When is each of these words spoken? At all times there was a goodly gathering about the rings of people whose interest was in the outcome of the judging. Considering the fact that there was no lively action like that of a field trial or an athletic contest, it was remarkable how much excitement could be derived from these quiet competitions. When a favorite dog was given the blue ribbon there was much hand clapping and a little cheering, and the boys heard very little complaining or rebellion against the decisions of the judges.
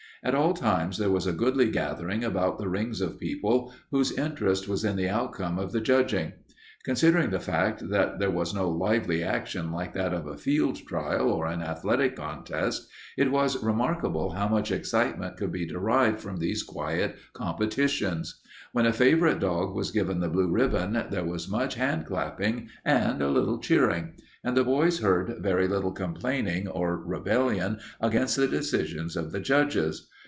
At 0.23 0.35
all 0.35 0.53
times 0.53 0.99
there 0.99 1.09
was 1.09 1.25
a 1.25 1.33
goodly 1.33 1.71
gathering 1.71 2.23
about 2.23 2.59
the 2.59 2.69
rings 2.69 3.01
of 3.01 3.19
people 3.19 3.73
whose 3.89 4.11
interest 4.15 4.67
was 4.69 4.85
in 4.85 4.95
the 4.95 5.09
outcome 5.09 5.57
of 5.57 5.71
the 5.71 5.81
judging. 5.81 6.33
Considering 6.83 7.31
the 7.31 7.39
fact 7.39 7.89
that 7.89 8.19
there 8.19 8.29
was 8.29 8.53
no 8.53 8.69
lively 8.69 9.23
action 9.23 9.71
like 9.71 9.93
that 9.93 10.13
of 10.13 10.27
a 10.27 10.37
field 10.37 10.75
trial 10.87 11.27
or 11.31 11.47
an 11.47 11.61
athletic 11.63 12.15
contest, 12.15 12.87
it 13.17 13.31
was 13.31 13.63
remarkable 13.63 14.31
how 14.31 14.47
much 14.47 14.69
excitement 14.71 15.37
could 15.37 15.51
be 15.51 15.65
derived 15.65 16.19
from 16.19 16.37
these 16.37 16.61
quiet 16.61 17.15
competitions. 17.33 18.41
When 18.73 18.85
a 18.85 18.93
favorite 18.93 19.39
dog 19.39 19.73
was 19.75 19.89
given 19.91 20.19
the 20.19 20.29
blue 20.29 20.49
ribbon 20.51 21.03
there 21.09 21.25
was 21.25 21.49
much 21.49 21.75
hand 21.75 22.05
clapping 22.05 22.69
and 22.85 23.21
a 23.21 23.29
little 23.29 23.57
cheering, 23.57 24.13
and 24.43 24.57
the 24.57 24.63
boys 24.63 24.99
heard 25.01 25.35
very 25.39 25.67
little 25.67 25.91
complaining 25.91 26.67
or 26.67 26.97
rebellion 26.97 27.77
against 27.99 28.35
the 28.37 28.47
decisions 28.47 29.15
of 29.15 29.31
the 29.31 29.39
judges. 29.39 30.07